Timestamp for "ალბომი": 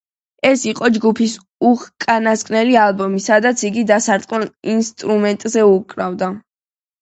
2.85-3.21